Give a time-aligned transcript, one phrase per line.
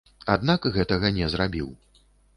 [0.35, 1.69] Аднак гэтага не зрабіў.